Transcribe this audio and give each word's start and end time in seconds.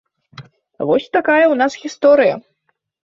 Вось 0.91 1.05
такая 1.17 1.41
ў 1.49 1.55
нас 1.63 1.71
гісторыя. 1.85 2.33